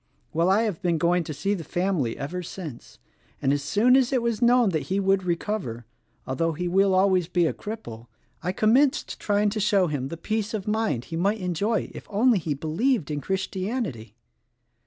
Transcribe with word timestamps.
Well, 0.33 0.49
I 0.49 0.63
have 0.63 0.81
been 0.81 0.97
going 0.97 1.23
to 1.25 1.31
see 1.31 1.53
the 1.53 1.63
family 1.63 2.17
ever 2.17 2.41
since, 2.41 2.97
and 3.39 3.53
as 3.53 3.61
soon 3.61 3.95
as 3.95 4.11
it 4.11 4.23
was 4.23 4.41
known 4.41 4.69
that 4.69 4.87
he 4.89 4.99
would 4.99 5.23
recover— 5.25 5.85
although 6.25 6.53
he 6.53 6.67
will 6.67 6.95
always 6.95 7.27
be 7.27 7.45
a 7.45 7.53
cripple— 7.53 8.07
I 8.41 8.51
commenced 8.51 9.19
trying 9.19 9.51
to 9.51 9.59
show 9.59 9.85
him 9.85 10.07
the 10.07 10.17
peace 10.17 10.55
of 10.55 10.67
mind 10.67 11.05
he 11.13 11.15
might 11.15 11.37
enjoy 11.37 11.91
if 11.93 12.07
only 12.09 12.39
he 12.39 12.55
believed 12.55 13.11
in 13.11 13.21
Christianity. 13.21 14.15